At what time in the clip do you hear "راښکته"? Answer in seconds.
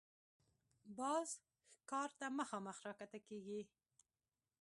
2.85-3.19